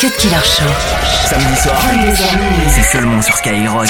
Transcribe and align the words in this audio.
Cut 0.00 0.16
Killer 0.16 0.42
Show. 0.42 0.64
Samedi 1.28 1.56
soir, 1.60 1.76
c'est 2.70 2.82
seulement 2.84 3.20
sur 3.20 3.36
Skyrock. 3.36 3.86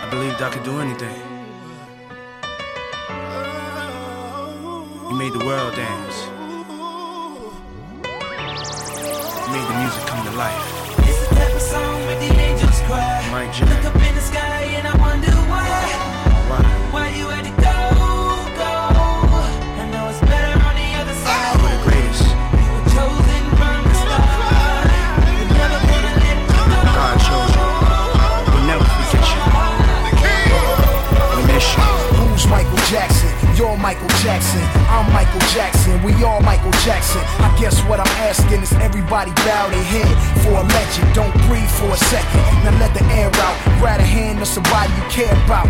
I 0.00 0.10
believed 0.10 0.40
I 0.40 0.48
could 0.48 0.62
do 0.64 0.80
anything. 0.80 1.12
You 5.10 5.16
made 5.18 5.34
the 5.34 5.44
world 5.44 5.74
dance. 5.76 6.26
You 9.44 9.52
made 9.52 9.68
the 9.68 9.74
music 9.78 10.06
come 10.06 10.24
to 10.24 10.32
life. 10.38 10.82
It's 11.00 11.28
the 11.28 11.34
type 11.34 11.54
of 11.54 11.60
song 11.60 12.06
where 12.06 12.18
the 12.18 12.32
angels 12.40 12.80
cry. 12.86 13.28
Mike 13.30 13.60
Look 13.60 13.84
up 13.84 13.96
in 13.96 14.14
the 14.14 14.22
sky 14.22 14.62
and 14.78 14.88
I 14.88 15.01
Michael 33.82 34.08
Jackson. 34.22 34.62
I'm 34.86 35.12
Michael 35.12 35.40
Jackson. 35.50 36.00
We 36.04 36.14
all 36.22 36.40
Michael 36.40 36.70
Jackson. 36.86 37.20
I 37.42 37.50
guess 37.58 37.82
what 37.90 37.98
I'm 37.98 38.14
asking 38.22 38.62
is 38.62 38.72
everybody 38.74 39.32
bow 39.42 39.68
their 39.70 39.82
head 39.82 40.14
for 40.42 40.54
a 40.54 40.62
legend. 40.62 41.14
Don't 41.14 41.34
breathe 41.48 41.68
for 41.68 41.90
a 41.90 41.96
second. 41.96 42.40
Now 42.62 42.78
let 42.78 42.94
the 42.94 43.04
air 43.18 43.26
out. 43.42 43.56
Grab 43.80 43.98
a 43.98 44.04
hand 44.04 44.40
of 44.40 44.46
somebody 44.46 44.94
you 44.94 45.02
care 45.10 45.34
about. 45.44 45.66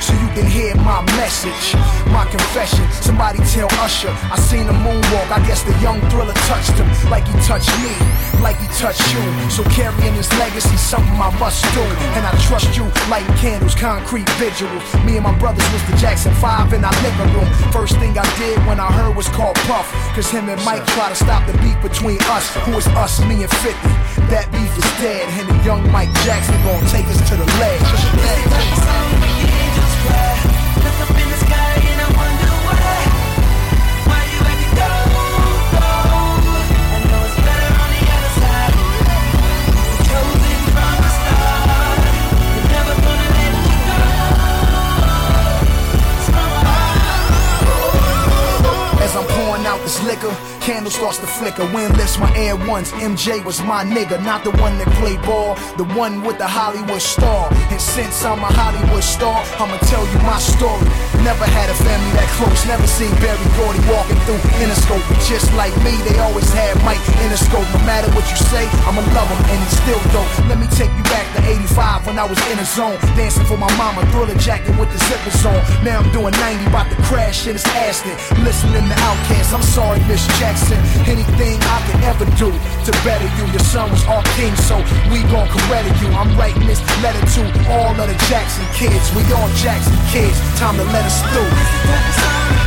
So 0.00 0.14
you 0.16 0.28
can 0.32 0.48
hear 0.48 0.74
my 0.76 1.04
message, 1.20 1.76
my 2.08 2.24
confession. 2.24 2.88
Somebody 3.04 3.38
tell 3.52 3.68
Usher, 3.84 4.08
I 4.32 4.40
seen 4.40 4.64
a 4.66 4.72
moonwalk. 4.72 5.28
I 5.28 5.44
guess 5.46 5.62
the 5.62 5.76
young 5.84 6.00
thriller 6.08 6.32
touched 6.48 6.72
him 6.72 6.88
like 7.12 7.28
he 7.28 7.36
touched 7.44 7.68
me, 7.84 7.92
like 8.40 8.56
he 8.56 8.66
touched 8.80 9.04
you. 9.12 9.20
So 9.52 9.62
carrying 9.76 10.14
his 10.16 10.32
legacy, 10.40 10.76
something 10.80 11.12
I 11.20 11.28
must 11.38 11.62
do. 11.76 11.84
And 12.16 12.24
I 12.24 12.32
trust 12.48 12.72
you, 12.76 12.88
lighting 13.12 13.36
candles, 13.36 13.74
concrete 13.74 14.28
vigils. 14.40 14.80
Me 15.04 15.20
and 15.20 15.24
my 15.24 15.36
brothers 15.38 15.68
was 15.70 15.84
the 15.84 15.96
Jackson 16.00 16.32
5 16.40 16.72
in 16.72 16.82
our 16.82 16.96
living 17.04 17.30
room. 17.36 17.48
First 17.70 18.00
thing 18.00 18.16
I 18.16 18.24
did 18.40 18.56
when 18.64 18.80
I 18.80 18.88
heard 18.90 19.14
was 19.14 19.28
called 19.28 19.56
Puff. 19.68 19.84
Cause 20.16 20.30
him 20.30 20.48
and 20.48 20.60
Mike 20.64 20.86
try 20.96 21.10
to 21.10 21.14
stop 21.14 21.46
the 21.46 21.52
beef 21.60 21.76
between 21.82 22.18
us. 22.32 22.48
Who 22.64 22.72
is 22.72 22.88
us, 22.96 23.20
me 23.28 23.44
and 23.44 23.52
50? 23.52 23.76
That 24.32 24.48
beef 24.48 24.72
is 24.80 24.88
dead. 24.96 25.28
And 25.36 25.44
the 25.52 25.60
young 25.62 25.84
Mike 25.92 26.12
Jackson 26.24 26.56
gonna 26.64 26.88
take 26.88 27.04
us 27.12 27.20
to 27.28 27.36
the 27.36 27.44
ledge. 27.60 29.49
Candle 30.00 30.40
starts 40.70 41.18
to. 41.18 41.24
As 49.02 49.16
I'm 49.16 49.26
pouring 49.26 49.66
out 49.66 49.80
this 49.82 50.00
liquor, 50.04 50.30
candles 50.60 50.96
to 51.18 51.26
flicker. 51.26 51.64
Wind 51.74 51.96
lifts 51.96 52.18
my 52.18 52.32
air 52.36 52.56
once. 52.56 52.92
MJ 52.92 53.44
was 53.44 53.60
my 53.62 53.84
nigga, 53.84 54.22
not 54.22 54.44
the 54.44 54.50
one 54.52 54.78
that 54.78 54.88
played 55.00 55.20
ball, 55.22 55.56
the 55.76 55.84
one 55.84 56.22
with 56.22 56.38
the 56.38 56.46
Hollywood 56.46 57.02
star. 57.02 57.50
Since 57.80 58.26
I'm 58.26 58.44
a 58.44 58.52
Hollywood 58.52 59.02
star, 59.02 59.40
I'ma 59.56 59.78
tell 59.88 60.04
you 60.04 60.18
my 60.20 60.36
story. 60.36 60.84
Never 61.24 61.48
had 61.48 61.70
a 61.70 61.76
family 61.80 62.12
that 62.12 62.28
close, 62.36 62.66
never 62.66 62.84
seen 62.84 63.08
Berry 63.24 63.40
Gordy 63.56 63.80
walking 63.88 64.20
through 64.28 64.36
Interscope. 64.60 65.00
Just 65.24 65.48
like 65.54 65.72
me, 65.80 65.96
they 66.04 66.18
always 66.20 66.52
had 66.52 66.76
Mike 66.84 66.89
say, 68.50 68.66
I'ma 68.82 69.00
love 69.14 69.30
him, 69.30 69.40
and 69.46 69.58
he's 69.62 69.78
still 69.78 70.02
dope. 70.10 70.26
Let 70.50 70.58
me 70.58 70.66
take 70.74 70.90
you 70.98 71.04
back 71.06 71.26
to 71.38 71.40
85 71.46 72.06
when 72.06 72.18
I 72.18 72.26
was 72.26 72.38
in 72.50 72.58
a 72.58 72.66
zone, 72.66 72.98
dancing 73.14 73.46
for 73.46 73.56
my 73.56 73.70
mama, 73.78 74.02
thriller 74.10 74.34
jacket 74.34 74.74
with 74.74 74.90
the 74.90 74.98
zippers 75.06 75.46
on. 75.46 75.62
Now 75.86 76.02
I'm 76.02 76.10
doing 76.10 76.34
90, 76.34 76.66
about 76.66 76.90
to 76.90 76.98
crash 77.06 77.46
in 77.46 77.54
his 77.54 77.64
Aston. 77.86 78.12
Listening 78.42 78.82
to 78.82 78.96
Outkast, 79.06 79.54
I'm 79.54 79.62
sorry, 79.62 80.02
Miss 80.10 80.26
Jackson. 80.42 80.78
Anything 81.06 81.62
I 81.62 81.78
can 81.86 81.98
ever 82.10 82.26
do 82.34 82.50
to 82.50 82.92
better 83.06 83.30
you. 83.38 83.46
Your 83.54 83.64
son 83.70 83.88
was 83.90 84.02
our 84.10 84.24
king, 84.34 84.54
so 84.66 84.76
we 85.14 85.22
gon' 85.30 85.48
credit 85.70 85.94
you. 86.02 86.10
I'm 86.18 86.34
writing 86.36 86.66
this 86.66 86.82
letter 87.02 87.22
to 87.38 87.42
all 87.70 87.94
of 87.94 88.06
the 88.10 88.18
Jackson 88.26 88.66
kids. 88.74 89.06
We 89.14 89.22
all 89.32 89.48
Jackson 89.62 89.94
kids. 90.10 90.36
Time 90.58 90.76
to 90.76 90.84
let 90.90 91.06
us 91.06 91.18
through. 91.30 92.59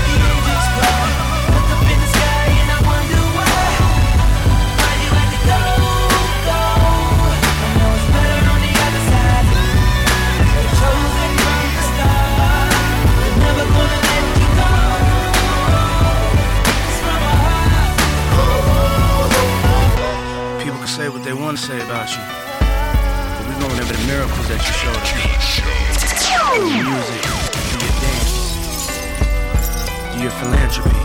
Your 30.24 30.32
philanthropy. 30.32 30.96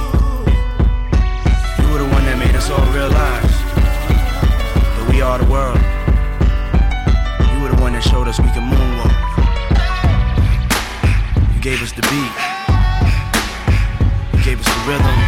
You 1.83 1.91
were 1.91 1.99
the 1.99 2.09
one 2.15 2.25
that 2.25 2.39
made 2.39 2.55
us 2.55 2.71
all 2.71 2.87
realize 2.95 3.51
that 4.95 5.07
we 5.11 5.21
are 5.21 5.39
the 5.43 5.51
world. 5.51 5.75
You 7.51 7.59
were 7.61 7.75
the 7.75 7.83
one 7.83 7.95
that 7.95 8.03
showed 8.03 8.29
us 8.29 8.39
we 8.39 8.47
can 8.55 8.63
moonwalk. 8.71 9.11
You 11.53 11.61
gave 11.61 11.83
us 11.83 11.91
the 11.91 12.03
beat. 12.07 12.35
You 14.39 14.45
gave 14.45 14.61
us 14.63 14.71
the 14.71 14.83
rhythm. 14.87 15.19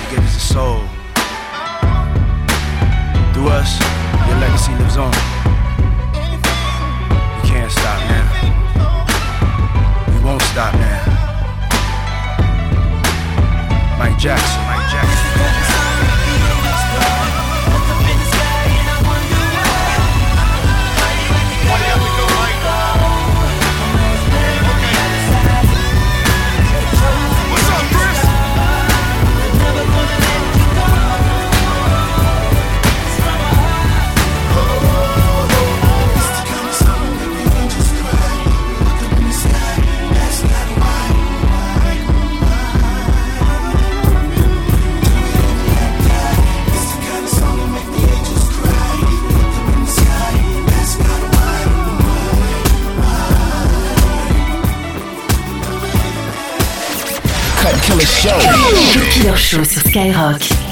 You 0.00 0.16
gave 0.16 0.24
us 0.24 0.32
the 0.32 0.46
soul. 0.56 0.80
Through 3.34 3.52
us, 3.52 3.76
your 4.28 4.38
legacy 4.40 4.72
lives 4.80 4.96
on. 4.96 5.33
Skyrock. 60.04 60.63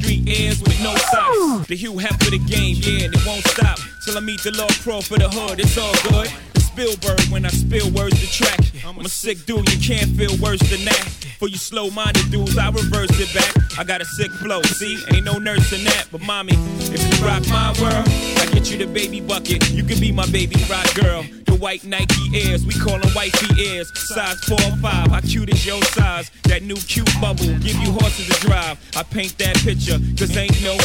Street 0.00 0.28
airs 0.28 0.60
with 0.62 0.80
no 0.82 0.94
socks. 0.94 1.68
The 1.68 1.76
Hugh 1.76 1.98
Hef 1.98 2.16
for 2.22 2.30
the 2.30 2.38
game, 2.38 2.76
yeah, 2.80 3.06
and 3.06 3.14
it 3.14 3.26
won't 3.26 3.46
stop. 3.46 3.78
Till 4.04 4.16
I 4.16 4.20
meet 4.20 4.42
the 4.42 4.52
Lord 4.52 4.72
Pro 4.80 5.00
for 5.00 5.18
the 5.18 5.28
hood, 5.28 5.60
it's 5.60 5.76
all 5.76 5.92
good. 6.10 6.32
It's 6.54 6.66
Spielberg 6.66 7.20
when 7.30 7.44
I 7.44 7.48
spill 7.48 7.90
words 7.90 8.18
to 8.20 8.28
track. 8.30 8.60
I'm 8.84 8.98
a 8.98 9.08
sick 9.08 9.44
dude, 9.46 9.68
you 9.70 9.78
can't 9.80 10.10
feel 10.16 10.36
worse 10.38 10.60
than 10.70 10.84
that. 10.84 11.19
For 11.40 11.48
you 11.48 11.56
slow-minded 11.56 12.30
dudes, 12.30 12.58
I 12.58 12.68
reverse 12.68 13.18
it 13.18 13.32
back. 13.32 13.78
I 13.78 13.82
got 13.82 14.02
a 14.02 14.04
sick 14.04 14.30
flow, 14.30 14.60
see? 14.60 15.02
Ain't 15.10 15.24
no 15.24 15.38
nurse 15.38 15.72
in 15.72 15.82
that, 15.84 16.06
but 16.12 16.20
mommy, 16.20 16.52
if 16.92 17.00
you 17.00 17.26
rock 17.26 17.48
my 17.48 17.72
world, 17.80 18.06
I 18.36 18.44
get 18.52 18.70
you 18.70 18.76
the 18.76 18.86
baby 18.86 19.22
bucket. 19.22 19.70
You 19.70 19.82
can 19.82 19.98
be 19.98 20.12
my 20.12 20.26
baby 20.30 20.56
rock 20.68 20.94
girl. 20.94 21.22
The 21.46 21.56
white 21.58 21.82
Nike 21.82 22.28
Airs, 22.34 22.66
we 22.66 22.74
call 22.74 22.98
them 22.98 23.10
wifey 23.16 23.58
ears. 23.58 23.90
Size 23.98 24.38
4 24.44 24.54
or 24.54 24.76
5, 24.82 25.10
how 25.10 25.20
cute 25.22 25.48
is 25.48 25.64
your 25.64 25.80
size? 25.96 26.30
That 26.42 26.62
new 26.62 26.76
cute 26.76 27.08
bubble, 27.22 27.46
give 27.60 27.76
you 27.76 27.90
horses 27.92 28.28
to 28.28 28.46
drive. 28.46 28.78
I 28.94 29.02
paint 29.02 29.38
that 29.38 29.56
picture, 29.64 29.98
cause 30.18 30.36
ain't 30.36 30.62
no 30.62 30.76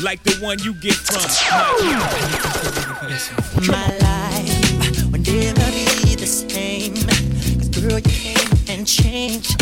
like 0.00 0.22
the 0.22 0.38
one 0.40 0.60
you 0.60 0.74
get 0.74 0.94
from. 0.94 1.26
My 3.66 3.98
life 3.98 5.02
will 5.10 5.18
never 5.18 5.70
be 6.06 6.14
the 6.14 6.24
same. 6.24 6.94
Cause 7.58 7.68
girl, 7.68 7.98
you 7.98 8.00
came 8.02 8.41
and 8.82 8.88
changed 8.88 9.56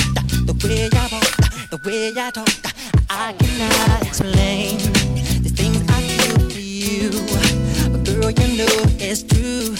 the, 0.46 0.54
way 0.66 0.88
I 0.94 1.08
walk, 1.12 1.36
the 1.68 1.76
way 1.84 2.12
I 2.16 2.30
talk. 2.30 2.48
I 3.10 3.34
cannot 3.34 4.06
explain 4.06 4.78
the 5.42 5.50
things 5.60 5.82
I 5.90 6.00
feel 6.08 6.38
for 6.48 6.58
you. 6.58 7.10
But 7.92 8.04
girl, 8.06 8.30
you 8.30 8.48
know 8.56 8.76
it's 8.98 9.22
true. 9.22 9.76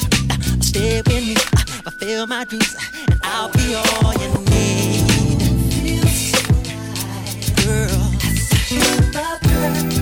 Stay 0.60 1.00
with 1.06 1.24
me, 1.26 1.36
fulfill 1.84 2.26
my 2.26 2.44
dreams, 2.44 2.76
and 3.08 3.20
I'll 3.22 3.50
be 3.52 3.74
all 3.74 4.12
you 4.20 4.30
need. 4.50 5.08
Girl. 7.64 8.10
I'm 9.62 9.99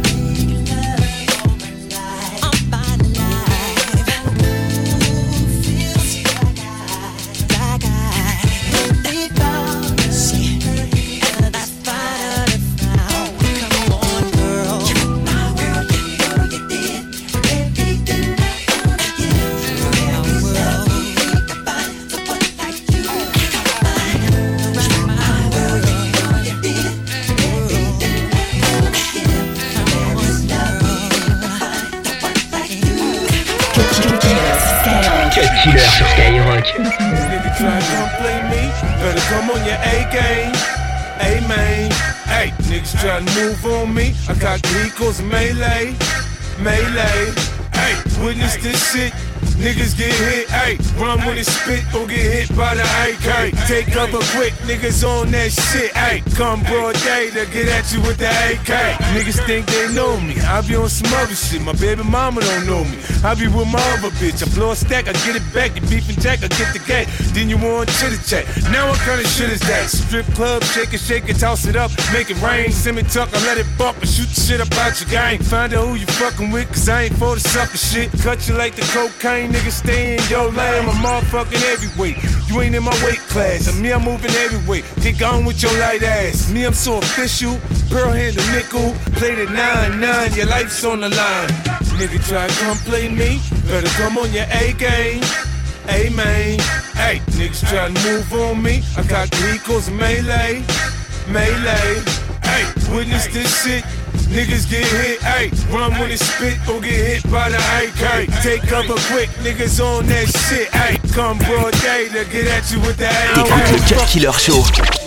Skyrock. 36.84 37.28
Nigga 37.30 37.50
try 37.58 37.80
to 37.80 37.86
come 37.94 38.10
play 38.20 38.38
me, 38.50 38.62
better 39.00 39.24
come 39.30 39.50
on 39.50 39.64
your 39.64 39.78
A 39.82 40.06
game. 40.12 40.54
A 41.20 41.40
main, 41.48 41.90
hey, 42.30 42.52
niggas 42.68 43.00
try 43.00 43.18
to 43.18 43.34
move 43.34 43.64
on 43.66 43.94
me. 43.94 44.14
I 44.28 44.34
got 44.34 44.60
Gricos 44.62 45.20
melee, 45.22 45.96
melee. 46.62 47.47
Hey, 47.88 48.22
witness 48.22 48.56
this 48.56 48.92
shit. 48.92 49.14
Niggas 49.58 49.98
get 49.98 50.14
hit, 50.14 50.48
hey, 50.50 50.78
run 51.02 51.18
when 51.26 51.36
it 51.36 51.44
spit 51.44 51.82
or 51.92 52.06
get 52.06 52.20
hit 52.20 52.56
by 52.56 52.76
the 52.76 52.86
AK. 53.02 53.50
Take 53.66 53.90
cover 53.90 54.22
quick, 54.36 54.52
niggas 54.70 55.02
on 55.02 55.32
that 55.32 55.50
shit, 55.50 55.90
hey. 55.96 56.22
Come 56.36 56.62
broad 56.62 56.94
day 57.02 57.30
to 57.30 57.44
get 57.50 57.66
at 57.66 57.90
you 57.92 58.00
with 58.02 58.18
the 58.18 58.30
AK. 58.30 58.70
Niggas 59.18 59.44
think 59.46 59.66
they 59.66 59.92
know 59.94 60.20
me, 60.20 60.38
I 60.42 60.60
be 60.62 60.76
on 60.76 60.88
some 60.88 61.12
other 61.18 61.34
shit. 61.34 61.60
My 61.62 61.72
baby 61.72 62.04
mama 62.04 62.40
don't 62.40 62.66
know 62.66 62.84
me. 62.84 62.98
I 63.24 63.34
be 63.34 63.48
with 63.48 63.66
my 63.66 63.82
other 63.98 64.14
bitch. 64.22 64.46
I 64.46 64.54
blow 64.54 64.70
a 64.70 64.76
stack, 64.76 65.08
I 65.08 65.12
get 65.26 65.34
it 65.34 65.42
back. 65.52 65.74
You 65.74 65.82
beef 65.90 66.08
and 66.08 66.20
jack, 66.22 66.38
I 66.44 66.48
get 66.54 66.72
the 66.72 66.78
cat. 66.78 67.08
Then 67.34 67.50
you 67.50 67.58
want 67.58 67.90
chitter 67.98 68.22
chat. 68.22 68.46
Now 68.70 68.86
what 68.90 68.98
kind 69.00 69.20
of 69.20 69.26
shit 69.26 69.50
is 69.50 69.60
that? 69.66 69.90
Strip 69.90 70.26
club, 70.38 70.62
shake 70.62 70.94
it, 70.94 71.00
shake 71.00 71.28
it, 71.28 71.40
toss 71.40 71.66
it 71.66 71.74
up, 71.74 71.90
make 72.12 72.30
it 72.30 72.40
rain. 72.40 72.70
Send 72.70 72.96
me 72.96 73.02
tuck, 73.02 73.34
I 73.34 73.42
let 73.46 73.58
it 73.58 73.66
bump 73.76 73.98
and 73.98 74.08
shoot 74.08 74.28
the 74.28 74.40
shit 74.40 74.60
about 74.60 75.00
your 75.00 75.10
gang. 75.10 75.42
Find 75.42 75.74
out 75.74 75.88
who 75.88 75.94
you 75.96 76.06
fucking 76.06 76.52
with, 76.52 76.68
cause 76.68 76.88
I 76.88 77.10
ain't 77.10 77.16
for 77.18 77.34
the 77.34 77.40
sucker 77.40 77.77
shit. 77.78 78.10
Cut 78.22 78.48
you 78.48 78.54
like 78.54 78.74
the 78.74 78.82
cocaine, 78.92 79.52
nigga, 79.52 79.70
stay 79.70 80.16
in 80.16 80.28
your 80.28 80.50
lane. 80.50 80.88
I'm 80.88 80.98
motherfucking 81.02 81.62
heavyweight. 81.62 82.16
You 82.48 82.60
ain't 82.60 82.74
in 82.74 82.82
my 82.82 82.96
weight 83.04 83.22
class. 83.30 83.68
And 83.68 83.80
me, 83.80 83.92
I'm 83.92 84.02
moving 84.02 84.30
heavyweight. 84.30 84.84
Get 85.00 85.18
gone 85.18 85.44
with 85.44 85.62
your 85.62 85.72
light 85.78 86.02
ass. 86.02 86.50
Me, 86.50 86.64
I'm 86.64 86.74
so 86.74 86.98
official. 86.98 87.58
Pearl 87.90 88.10
handle 88.10 88.44
nickel. 88.52 88.92
Play 89.18 89.34
the 89.36 89.46
9-9, 89.46 90.36
your 90.36 90.46
life's 90.46 90.84
on 90.84 91.00
the 91.00 91.08
line. 91.08 91.48
Nigga 91.98 92.18
try 92.28 92.46
to 92.46 92.54
come 92.60 92.76
play 92.78 93.08
me. 93.08 93.40
Better 93.66 93.88
come 94.00 94.18
on 94.18 94.32
your 94.32 94.46
A 94.50 94.72
game. 94.74 95.22
A 95.88 96.10
main. 96.10 96.58
Hey, 96.98 97.20
niggas 97.38 97.66
try 97.68 97.88
to 97.88 97.96
move 98.06 98.32
on 98.34 98.62
me. 98.62 98.82
I 98.96 99.02
got 99.04 99.28
Gricos 99.30 99.90
melee. 99.90 100.64
Melee. 101.28 102.02
Hey, 102.42 102.64
witness 102.94 103.26
this 103.28 103.64
shit. 103.64 103.84
Niggas 104.28 104.68
get 104.68 104.84
hit, 104.84 105.20
ayy. 105.20 105.72
Run 105.72 105.92
when 105.98 106.10
it 106.10 106.20
spit 106.20 106.58
or 106.68 106.80
get 106.80 106.92
hit 106.92 107.30
by 107.30 107.48
the 107.48 107.56
AK. 107.56 108.28
Take 108.42 108.62
cover 108.62 108.94
quick, 109.10 109.30
niggas 109.40 109.80
on 109.80 110.06
that 110.06 110.28
shit, 110.28 110.68
ayy. 110.68 110.98
Come 111.14 111.38
broad 111.38 111.72
day 111.80 112.08
to 112.08 112.24
get 112.30 112.46
at 112.46 112.70
you 112.70 112.80
with 112.80 112.98
the 112.98 113.06
T'écoutes 113.06 113.72
le 113.72 113.96
Cut 113.96 114.06
Killer 114.06 114.32
Show. 114.32 114.97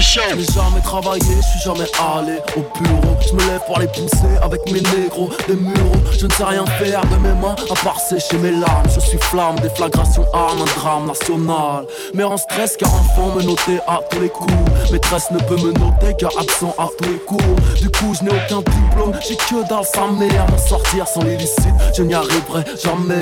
J'ai 0.00 0.44
jamais 0.54 0.80
travaillé, 0.82 1.20
je 1.20 1.58
suis 1.58 1.60
jamais 1.64 1.86
allé 1.98 2.38
au 2.56 2.60
bureau. 2.78 3.16
Je 3.20 3.34
me 3.34 3.40
lève 3.50 3.60
pour 3.66 3.78
les 3.80 3.88
pousser 3.88 4.36
avec 4.42 4.64
mes 4.70 4.80
négros, 4.80 5.28
des 5.48 5.56
mureaux. 5.56 5.96
Je 6.16 6.26
ne 6.26 6.32
sais 6.32 6.44
rien 6.44 6.64
faire 6.66 7.00
de 7.06 7.16
mes 7.16 7.34
mains 7.34 7.56
à 7.70 7.74
part 7.84 7.98
sécher 7.98 8.36
mes 8.38 8.52
larmes. 8.52 8.86
Je 8.94 9.00
suis 9.00 9.18
flamme, 9.18 9.58
déflagration, 9.60 10.24
arme, 10.32 10.62
un 10.62 10.80
drame 10.80 11.06
national. 11.06 11.84
Mais 12.14 12.22
en 12.22 12.36
stress 12.36 12.76
car 12.76 12.94
enfant 12.94 13.34
me 13.34 13.42
notait 13.42 13.80
à 13.88 14.00
tous 14.08 14.20
les 14.20 14.28
coups. 14.28 14.52
Maîtresse 14.92 15.30
ne 15.32 15.38
peut 15.40 15.56
me 15.56 15.72
noter 15.72 16.14
car 16.18 16.30
absent 16.38 16.74
à 16.78 16.88
tous 16.96 17.08
les 17.08 17.18
cours. 17.18 17.56
Du 17.80 17.90
coup, 17.90 18.14
je 18.14 18.24
n'ai 18.24 18.30
aucun 18.30 18.62
diplôme, 18.70 19.12
j'ai 19.26 19.36
que 19.36 19.68
dalle 19.68 19.84
sa 19.84 20.06
mère. 20.06 20.46
M'en 20.50 20.58
sortir 20.58 21.08
sans 21.08 21.22
l'illicite, 21.22 21.74
je 21.96 22.02
n'y 22.02 22.14
arriverai 22.14 22.64
jamais. 22.82 23.18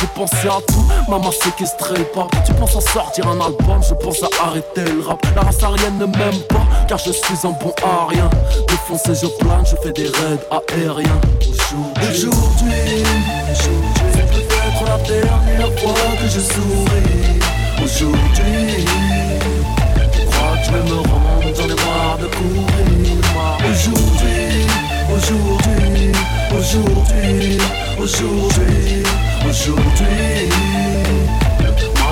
Je 0.00 0.06
pensais 0.14 0.48
à 0.48 0.60
tout, 0.66 0.86
maman 1.08 1.30
séquestré 1.30 1.96
le 1.96 2.04
pas. 2.04 2.26
Tu 2.44 2.52
penses 2.54 2.76
à 2.76 2.80
sortir 2.80 3.28
un 3.28 3.40
album, 3.40 3.80
je 3.88 3.94
pense 3.94 4.22
à 4.22 4.28
arrêter 4.44 4.84
le 4.84 5.06
rap. 5.06 5.24
La 5.34 5.42
race 5.42 5.62
arienne 5.62 5.97
ne 5.98 6.06
m'aime 6.06 6.40
pas, 6.48 6.66
car 6.86 6.98
je 6.98 7.10
suis 7.10 7.34
un 7.44 7.50
bon 7.50 7.72
à 7.82 8.06
rien. 8.06 8.30
Défoncé, 8.68 9.14
je 9.14 9.26
plane, 9.38 9.64
je 9.66 9.76
fais 9.82 9.92
des 9.92 10.06
raids 10.06 10.38
aériens. 10.50 11.20
Aujourd'hui, 11.40 13.02
aujourd'hui, 13.50 14.02
c'est 14.12 14.30
peut-être 14.30 14.84
la 14.86 14.98
dernière 14.98 15.78
fois 15.80 15.94
que 16.20 16.28
je 16.28 16.40
souris. 16.40 17.40
Aujourd'hui, 17.82 18.84
crois 20.30 20.56
que 20.56 20.64
je 20.66 20.70
vais 20.72 20.84
me 20.88 20.96
rendre, 20.96 21.54
j'en 21.56 21.64
ai 21.64 21.76
marre 21.84 22.18
de 22.18 22.26
courir. 22.26 22.68
Aujourd'hui, 23.70 24.66
aujourd'hui, 25.10 26.12
aujourd'hui, 26.56 27.58
aujourd'hui, 27.98 29.02
aujourd'hui. 29.48 31.07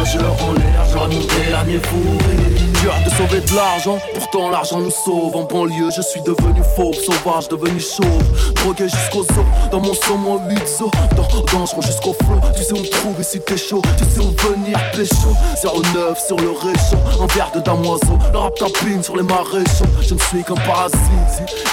Majeur 0.06 0.36
en 0.40 0.52
l'air, 0.52 0.84
j'aurai 0.92 1.08
mon 1.08 1.50
dernier 1.50 1.80
fourré. 1.80 2.56
J'ai 2.80 2.88
hâte 2.88 3.04
de 3.04 3.10
sauver 3.10 3.40
de 3.40 3.56
l'argent, 3.56 3.98
pourtant 4.14 4.50
l'argent 4.50 4.78
nous 4.78 4.90
sauve. 4.90 5.34
En 5.34 5.42
banlieue, 5.42 5.90
je 5.96 6.02
suis 6.02 6.20
devenu 6.20 6.62
fauve, 6.76 6.94
sauvage, 6.94 7.48
devenu 7.48 7.80
chauve. 7.80 8.22
Drogué 8.54 8.88
jusqu'aux 8.88 9.22
os, 9.22 9.70
dans 9.72 9.80
mon 9.80 9.94
saumon 9.94 10.40
8 10.48 10.60
os. 10.80 10.90
Dans, 11.16 11.58
dangereux 11.58 11.82
jusqu'au 11.82 12.12
flot, 12.12 12.40
tu 12.56 12.62
sais 12.62 12.72
où 12.72 12.78
me 12.78 12.88
trouver 12.88 13.24
si 13.24 13.40
t'es 13.40 13.56
chaud. 13.56 13.82
Tu 13.98 14.04
sais 14.04 14.20
où 14.20 14.30
venir 14.48 14.78
pécho. 14.94 15.34
09 15.64 16.18
sur 16.24 16.36
le 16.36 16.50
réchaud, 16.50 16.98
un 17.20 17.26
verre 17.34 17.50
de 17.52 17.60
damoiseau. 17.60 18.18
Le 18.32 18.38
rap 18.38 18.54
tapine 18.54 19.02
sur 19.02 19.16
les 19.16 19.24
maréchaux. 19.24 19.86
Je 20.02 20.14
ne 20.14 20.20
suis 20.20 20.44
qu'un 20.44 20.54
parasite, 20.54 21.00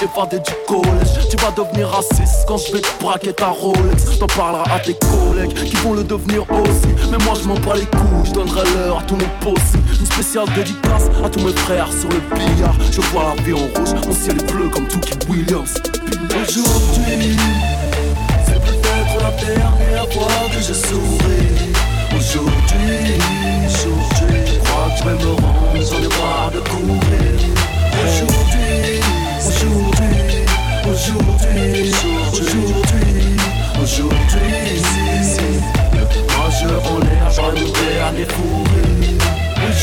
évadé 0.02 0.40
du 0.40 0.52
collège. 0.68 1.30
Tu 1.30 1.38
vas 1.38 1.52
devenir 1.52 1.90
raciste 1.90 2.46
quand 2.48 2.58
je 2.58 2.72
vais 2.72 2.82
te 2.82 3.04
braquer 3.04 3.34
ta 3.34 3.50
Rolex. 3.50 4.18
T'en 4.20 4.28
parleras 4.28 4.74
à 4.74 4.80
tes 4.80 4.96
collègues 4.96 5.54
qui 5.54 5.76
vont 5.78 5.94
le 5.94 6.04
devenir 6.04 6.42
aussi. 6.50 6.94
Mais 7.12 7.24
moi 7.26 7.34
je 7.40 7.48
m'en 7.48 7.56
bats 7.56 7.76
les 7.76 7.86
couilles, 7.86 8.23
je 8.24 8.32
donnerai 8.32 8.64
l'heure 8.74 9.00
à 9.00 9.04
tous 9.04 9.16
mes 9.16 9.28
possibles. 9.42 9.84
Une 10.00 10.06
spéciale 10.06 10.48
dédicace 10.56 11.10
à 11.24 11.30
tous 11.30 11.40
mes 11.46 11.54
frères 11.54 11.90
sur 11.92 12.10
le 12.10 12.20
billard. 12.36 12.76
Je 12.92 13.02
vois 13.12 13.36
la 13.36 13.44
vie 13.44 13.54
en 13.54 13.58
rouge, 13.58 13.94
mon 14.06 14.14
ciel 14.14 14.38
est 14.38 14.52
bleu 14.52 14.70
comme 14.70 14.88
Tookie 14.88 15.18
Williams. 15.30 15.74
Aujourd'hui, 16.30 16.64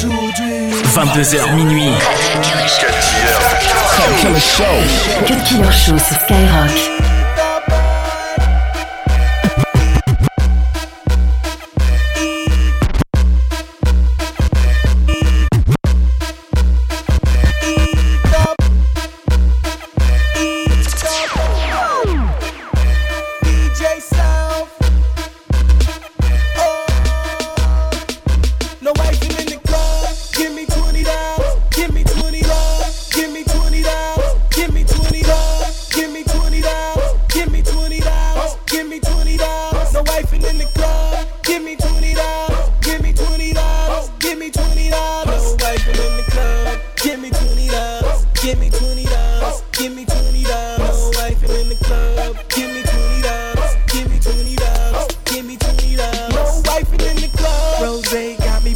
Aujourd'hui, 0.03 0.71
22h 0.95 1.55
minuit. 1.57 1.93
Cut 2.81 4.17
Killer 4.19 4.41
Show. 4.41 4.65
Cut 5.27 5.45
Killer 5.45 5.71
Show 5.71 5.99
sur 5.99 6.17
Skyrock. 6.21 7.10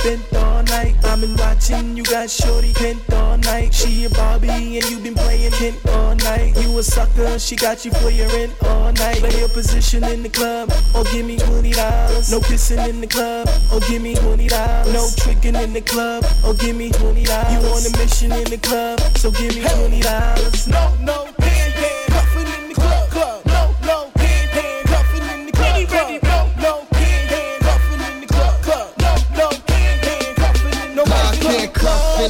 bent 0.04 0.34
all 0.34 0.62
night. 0.64 0.94
I've 1.04 1.20
been 1.20 1.34
watching 1.36 1.96
you 1.96 2.04
got 2.04 2.28
shorty 2.30 2.72
bent 2.74 3.00
all 3.14 3.38
night. 3.38 3.72
She 3.74 4.04
a 4.04 4.10
Barbie 4.10 4.48
and 4.48 4.90
you 4.90 4.98
been 5.00 5.14
playing 5.14 5.50
Kent 5.52 5.76
all 5.88 6.14
night. 6.16 6.54
You 6.60 6.78
a 6.78 6.82
sucker, 6.82 7.38
she 7.38 7.56
got 7.56 7.84
you 7.84 7.90
for 7.92 8.10
your 8.10 8.28
rent 8.28 8.52
all 8.64 8.92
night. 8.92 9.16
Play 9.16 9.38
your 9.38 9.48
position 9.48 10.04
in 10.04 10.22
the 10.22 10.28
club, 10.28 10.70
or 10.94 11.04
give 11.04 11.26
me 11.26 11.38
twenty 11.38 11.72
dollars. 11.72 12.30
No 12.30 12.40
kissing 12.40 12.78
in 12.80 13.00
the 13.00 13.06
club, 13.06 13.48
or 13.72 13.80
give 13.80 14.02
me 14.02 14.14
twenty 14.14 14.46
dollars. 14.46 14.92
No 14.92 15.08
tricking 15.16 15.56
in 15.56 15.72
the 15.72 15.80
club, 15.80 16.24
or 16.46 16.54
give 16.54 16.76
me 16.76 16.90
twenty 16.90 17.24
dollars. 17.24 17.52
You 17.52 17.58
on 17.70 17.82
a 17.86 17.98
mission 17.98 18.32
in 18.32 18.44
the 18.44 18.58
club, 18.58 19.00
so 19.16 19.30
give 19.30 19.54
me 19.56 19.62
twenty 19.62 20.00
dollars. 20.00 20.68
No, 20.68 20.94
no. 21.00 21.33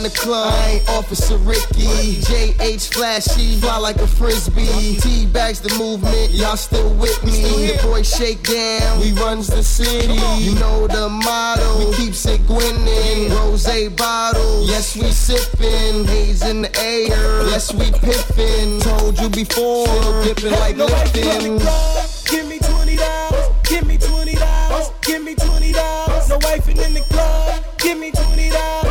The 0.05 0.11
club. 0.11 0.53
I 0.53 0.71
ain't 0.73 0.89
Officer 0.91 1.39
Ricky. 1.39 2.21
JH 2.29 2.93
flashy, 2.93 3.59
fly 3.61 3.79
like 3.79 3.97
a 3.97 4.07
frisbee. 4.07 4.99
T 5.01 5.27
bags 5.27 5.61
the 5.61 5.75
movement, 5.79 6.31
y'all 6.31 6.57
still 6.57 6.93
with 6.95 7.25
me. 7.25 7.73
The 7.73 7.81
boy 7.83 8.03
shake 8.03 8.43
down, 8.43 9.01
we 9.01 9.13
runs 9.13 9.47
the 9.49 9.63
city. 9.63 10.21
You 10.45 10.55
know 10.61 10.87
the 10.87 11.09
motto, 11.09 11.79
we 11.79 11.97
keeps 11.97 12.27
it 12.27 12.47
grinning. 12.47 13.31
Rose 13.33 13.67
bottle, 13.97 14.67
yes 14.67 14.95
we 14.95 15.09
sippin'. 15.09 16.05
Haze 16.07 16.43
in 16.45 16.63
the 16.63 16.79
air, 16.79 17.47
yes 17.49 17.73
we 17.73 17.91
piffin'. 17.91 18.81
Told 18.81 19.19
you 19.19 19.31
before, 19.31 19.87
dipping 20.23 20.53
like 20.53 20.77
No 20.77 20.87
wife 20.87 21.17
in 21.17 21.57
the 21.57 21.61
club. 21.61 22.09
Give 22.27 22.47
me 22.47 22.59
twenty 22.59 22.97
dollars. 22.97 23.47
Give 23.65 23.87
me 23.87 23.97
twenty 23.97 24.35
dollars. 24.35 24.91
Give 25.01 25.25
me 25.25 25.35
twenty 25.35 25.73
dollars. 25.73 26.29
No 26.29 26.39
wife 26.43 26.69
in 26.69 26.93
the 26.93 27.01
club. 27.09 27.65
Give 27.79 27.99
me 27.99 28.11
twenty 28.11 28.51
dollars. 28.51 28.84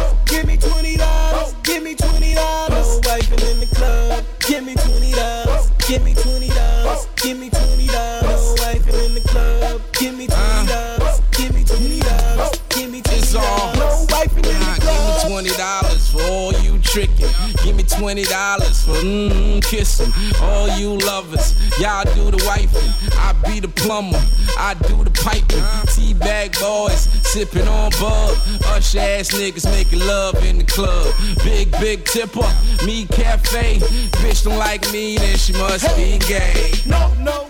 Twenty 18.03 18.23
dollars 18.23 18.83
for 18.83 18.95
mmm 18.95 19.63
kissing. 19.63 20.11
All 20.41 20.67
you 20.77 20.97
lovers, 20.97 21.55
y'all 21.79 22.03
do 22.13 22.31
the 22.31 22.37
wifing. 22.43 22.91
I 23.17 23.31
be 23.47 23.61
the 23.61 23.69
plumber, 23.69 24.21
I 24.57 24.73
do 24.89 25.05
the 25.05 25.11
piping. 25.11 25.63
Teabag 25.87 26.59
boys 26.59 27.07
sipping 27.31 27.65
on 27.65 27.91
bub. 27.91 28.35
Usher 28.75 28.99
ass 28.99 29.29
niggas 29.31 29.71
making 29.71 29.99
love 29.99 30.35
in 30.43 30.57
the 30.57 30.65
club. 30.65 31.15
Big 31.45 31.71
big 31.79 32.03
tipper, 32.03 32.51
me 32.85 33.05
cafe. 33.05 33.79
Bitch 34.19 34.43
don't 34.43 34.57
like 34.57 34.83
me, 34.91 35.17
then 35.17 35.37
she 35.37 35.53
must 35.53 35.87
be 35.95 36.17
gay. 36.27 36.73
No, 36.85 37.13
no, 37.21 37.42